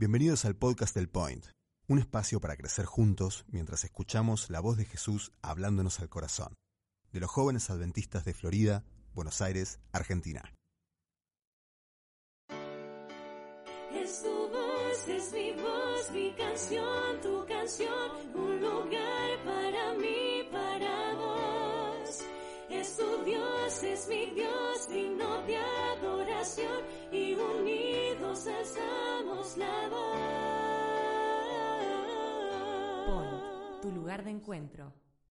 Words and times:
Bienvenidos 0.00 0.46
al 0.46 0.56
podcast 0.56 0.94
del 0.94 1.10
Point, 1.10 1.44
un 1.86 1.98
espacio 1.98 2.40
para 2.40 2.56
crecer 2.56 2.86
juntos 2.86 3.44
mientras 3.48 3.84
escuchamos 3.84 4.48
la 4.48 4.60
voz 4.60 4.78
de 4.78 4.86
Jesús 4.86 5.30
hablándonos 5.42 6.00
al 6.00 6.08
corazón, 6.08 6.54
de 7.12 7.20
los 7.20 7.30
jóvenes 7.30 7.68
adventistas 7.68 8.24
de 8.24 8.32
Florida, 8.32 8.82
Buenos 9.12 9.42
Aires, 9.42 9.78
Argentina. 9.92 10.54
Es 13.92 14.22
tu 14.22 14.48
voz, 14.48 15.06
es 15.06 15.32
mi 15.34 15.52
voz, 15.62 16.10
mi 16.14 16.32
canción, 16.32 17.20
tu 17.20 17.44
canción, 17.46 18.34
un 18.34 18.58
lugar 18.58 19.44
para 19.44 19.92
mí, 19.98 20.48
para 20.50 21.14
vos. 21.14 22.20
Es 22.70 22.96
tu 22.96 23.24
Dios, 23.26 23.82
es 23.82 24.08
mi 24.08 24.30
Dios, 24.30 24.88
digno 24.88 25.42
de 25.42 25.58
adoración 25.58 26.79
Point, 29.56 29.62
tu 33.82 33.90
lugar 33.90 34.22
de 34.22 34.30
encuentro. 34.30 34.92